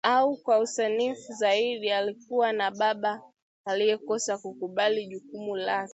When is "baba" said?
2.71-3.21